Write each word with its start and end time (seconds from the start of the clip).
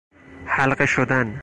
حلقه 0.45 0.85
شدن 0.85 1.39